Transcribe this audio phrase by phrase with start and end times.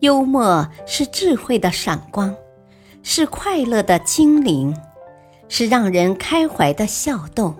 [0.00, 2.34] 幽默是智慧的闪光，
[3.02, 4.76] 是快乐的精灵，
[5.48, 7.54] 是让人开怀的笑动，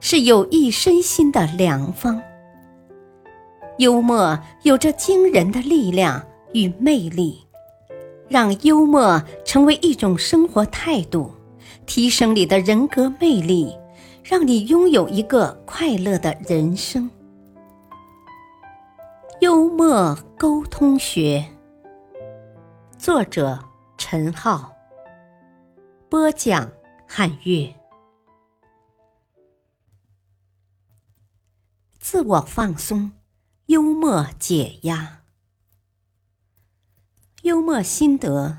[0.00, 2.22] 是有益身心的良方。
[3.78, 6.24] 幽默有着惊人的力量
[6.54, 7.46] 与魅力，
[8.28, 11.30] 让幽默成为一种生活态度，
[11.84, 13.76] 提升你的人格魅力，
[14.24, 17.10] 让你拥有一个快乐的人生。
[19.66, 21.44] 幽默沟通学，
[22.96, 23.58] 作者
[23.98, 24.72] 陈浩，
[26.08, 26.70] 播讲
[27.08, 27.74] 汉月。
[31.98, 33.10] 自我放松，
[33.66, 35.24] 幽默解压。
[37.42, 38.58] 幽默心得：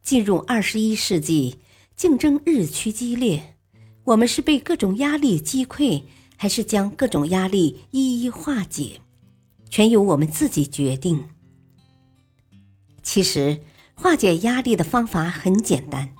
[0.00, 1.58] 进入二十一世纪，
[1.94, 3.58] 竞争日趋激烈，
[4.04, 6.04] 我们是被各种压力击溃，
[6.38, 9.02] 还是将各种压力一一化解？
[9.70, 11.24] 全由我们自己决定。
[13.02, 13.60] 其实，
[13.94, 16.10] 化解压力的方法很简单，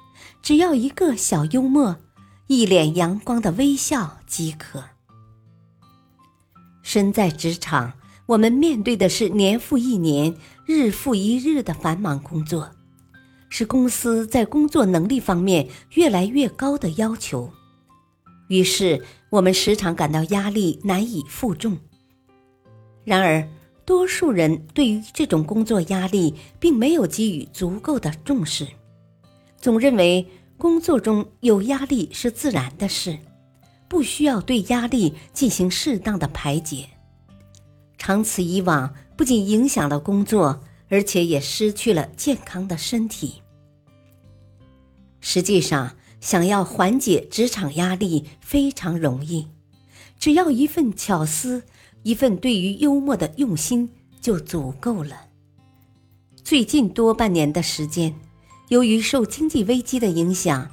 [0.40, 1.98] 只要一个小幽默，
[2.46, 4.84] 一脸阳光的微笑即可。
[6.82, 7.92] 身在职场，
[8.26, 12.70] 我们面对的是年复一年、日复一日的繁忙工作，
[13.48, 17.52] 是公司在工作能力方面越来越高的要求，
[18.48, 21.78] 于是我们时常感到压力难以负重。
[23.04, 23.48] 然而，
[23.84, 28.68] 多数人对于这种工作压力并没有给予足够的重视，
[29.58, 30.26] 总认为
[30.56, 33.18] 工作中有压力是自然的事，
[33.88, 36.86] 不需要对压力进行适当的排解。
[37.98, 43.42] 长此以往，不仅影响了工作，而且也失去了健康的身体。
[45.20, 49.48] 实际上，想要缓解职场压力非常容易，
[50.18, 51.64] 只要一份巧思。
[52.02, 55.16] 一份对于幽默的用心就足够了。
[56.42, 58.14] 最近多半年的时间，
[58.68, 60.70] 由于受经济危机的影响，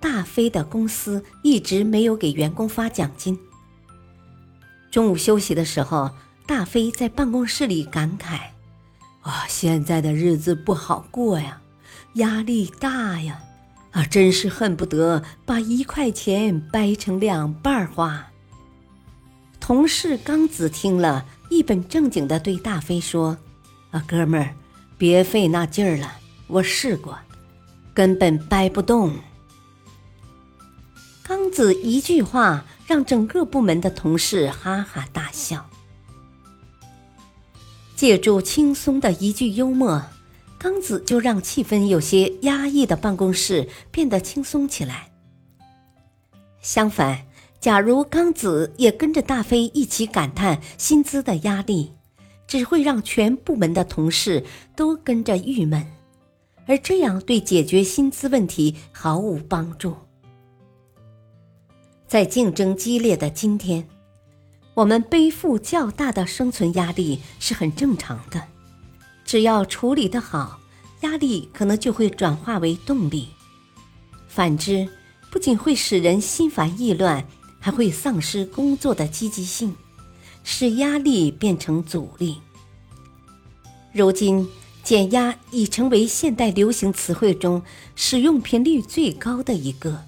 [0.00, 3.38] 大飞的公司一直没有给员工发奖金。
[4.90, 6.10] 中午休息的时候，
[6.46, 8.38] 大飞在办公室里感慨
[9.22, 11.60] ：“啊，现在的日子不好过呀，
[12.14, 13.40] 压力大呀，
[13.92, 18.28] 啊，真是恨不得把一块钱掰成两半花。”
[19.70, 23.38] 同事刚子听了一本正经的对大飞说
[23.92, 24.52] ：“啊，哥们儿，
[24.98, 26.12] 别费那劲儿了，
[26.48, 27.16] 我试过，
[27.94, 29.14] 根本掰不动。”
[31.22, 35.64] 刚子一句话让整个部门的同事哈哈大笑。
[37.94, 40.02] 借助轻松的一句幽默，
[40.58, 45.12] 刚子就让气氛有些压抑的办公室变得轻松起来。
[46.60, 47.29] 相反。
[47.60, 51.92] 假如刚子也跟着大飞一起感叹薪资的压力，
[52.46, 54.42] 只会让全部门的同事
[54.74, 55.86] 都跟着郁闷，
[56.66, 59.94] 而这样对解决薪资问题毫无帮助。
[62.06, 63.86] 在竞争激烈的今天，
[64.72, 68.42] 我们背负较大的生存压力是很正常的，
[69.22, 70.58] 只要处理得好，
[71.02, 73.26] 压力可能就会转化为动力；
[74.26, 74.88] 反之，
[75.30, 77.22] 不仅会使人心烦意乱。
[77.60, 79.76] 还会丧失工作的积极性，
[80.42, 82.38] 使压力变成阻力。
[83.92, 84.48] 如今，
[84.82, 87.62] 减压已成为现代流行词汇中
[87.94, 90.04] 使用频率最高的一个。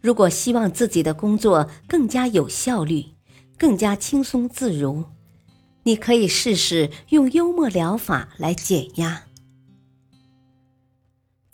[0.00, 3.06] 如果希望自己的工作更加有效率、
[3.56, 5.04] 更加轻松自如，
[5.84, 9.22] 你可以试试用幽默疗法来减压。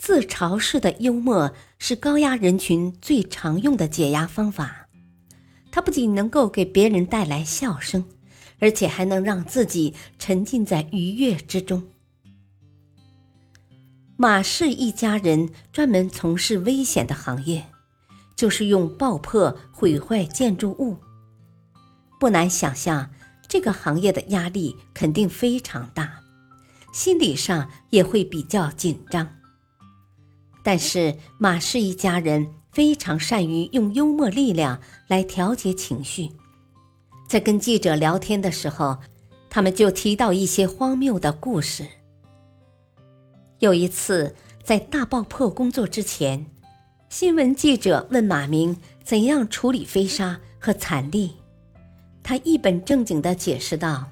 [0.05, 4.89] 自嘲式的幽默是高压人群最常用的解压方法，
[5.71, 8.03] 它不仅能够给别人带来笑声，
[8.59, 11.87] 而且还能让自己沉浸在愉悦之中。
[14.17, 17.67] 马氏一家人专门从事危险的行业，
[18.35, 20.97] 就是用爆破毁坏建筑物。
[22.19, 23.09] 不难想象，
[23.47, 26.19] 这个行业的压力肯定非常大，
[26.91, 29.25] 心理上也会比较紧张。
[30.63, 36.31] 但是马氏一家人非常善于用幽默力量来调节情绪，
[37.27, 38.97] 在跟记者聊天的时候，
[39.49, 41.85] 他们就提到一些荒谬的故事。
[43.59, 46.45] 有一次，在大爆破工作之前，
[47.09, 51.33] 新闻记者问马明怎样处理飞沙和惨力，
[52.23, 54.05] 他一本正经地解释道：“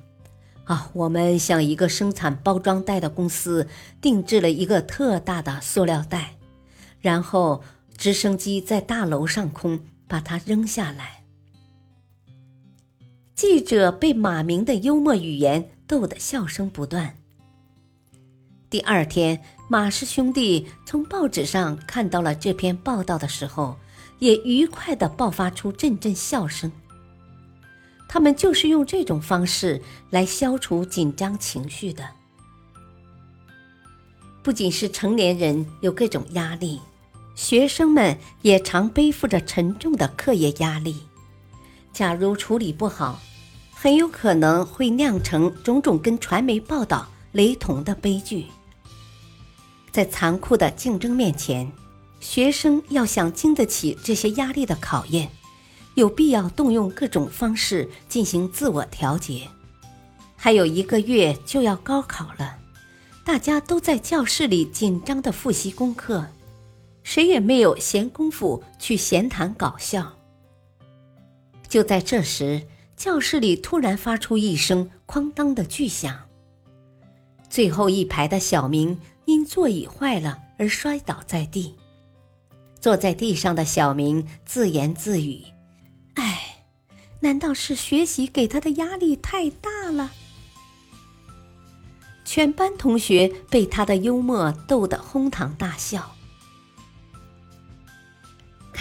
[0.66, 3.66] 啊，我们向一个生产包装袋的公司
[4.02, 6.36] 定制了一个特大的塑料袋。”
[7.02, 7.64] 然后，
[7.98, 11.24] 直升机在大楼上空把它扔下来。
[13.34, 17.18] 记者被马明的幽默语言逗得笑声不断。
[18.70, 23.78] 第二天，马氏兄弟从报纸上看到了这篇报道的时候，
[24.20, 26.72] 也愉快地爆发出阵阵笑声。
[28.08, 32.08] 他们就是用这种方式来消除紧张情绪的。
[34.44, 36.80] 不仅是成年人有各种压力，
[37.42, 40.96] 学生们也常背负着沉重的课业压力。
[41.92, 43.20] 假如处理不好，
[43.74, 48.46] 很有可能会酿成种种跟传媒报道雷同的悲剧。
[49.92, 51.72] 在残酷的竞争面前，
[52.20, 55.32] 学生要想经得起这些压力的考验，
[55.96, 59.50] 有必要动用各种方式进行自我调节。
[60.36, 62.58] 还有一个月就要高考了，
[63.26, 66.28] 大家都在教室里紧张的复习功课，
[67.04, 70.18] 谁也没有闲工夫去闲谈搞笑。
[71.68, 76.28] 就在这时，教室里突然发出一声“哐当”的巨响，
[77.50, 79.00] 最后一排的小明。
[79.26, 81.76] 因座椅坏了而摔倒在地，
[82.82, 85.44] 坐在地上的小明自言自语
[86.16, 86.66] ：“哎，
[87.22, 90.12] 难道是学习给他的压力太大了？”
[92.26, 96.16] 全班同学被他的幽默逗得哄堂大笑。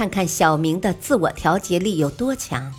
[0.01, 2.73] 看看小明的自我调节力有多强，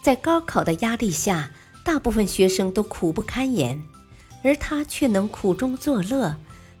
[0.00, 1.50] 在高考的压力下，
[1.84, 3.82] 大部分学生都苦不堪言，
[4.44, 6.36] 而他却能苦中作乐。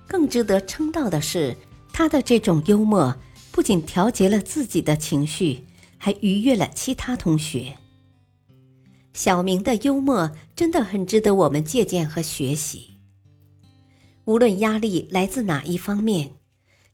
[0.06, 1.56] 更值得称道的是，
[1.92, 3.16] 他的这种幽默
[3.50, 5.64] 不仅调节了自己的情绪，
[5.98, 7.76] 还愉悦了其他同学。
[9.14, 13.00] 小明的幽默真的很值得我们借鉴和学习。
[14.26, 16.34] 无论压力来自哪一方面，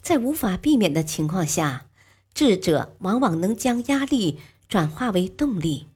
[0.00, 1.88] 在无法避免的情况下，
[2.34, 4.38] 智者往往能将压力
[4.68, 5.86] 转化为动力，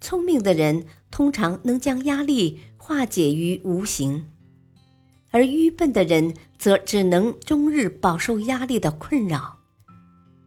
[0.00, 4.26] 聪明的人通常能将压力化解于无形。
[5.30, 9.58] 而愚笨的人则只能终日饱受压力的困扰。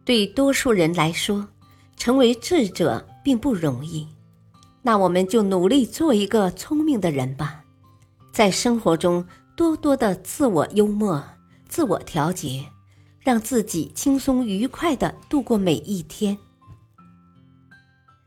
[0.04, 1.48] 对多数人来说，
[1.96, 4.08] 成为智者并不容易。
[4.82, 7.62] 那我们就努力做一个聪明的人吧，
[8.32, 9.24] 在生活中
[9.56, 11.22] 多多的自我幽默、
[11.68, 12.66] 自我调节，
[13.22, 16.36] 让自己轻松愉快的度过每一天。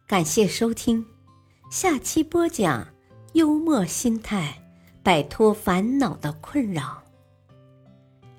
[0.08, 1.06] 感谢收听，
[1.72, 2.88] 下期播讲
[3.34, 4.62] 幽默心态。
[5.04, 7.04] 摆脱烦恼的困扰，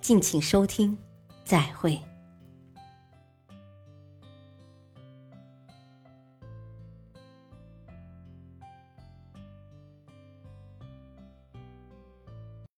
[0.00, 0.98] 敬请收听，
[1.44, 1.96] 再会。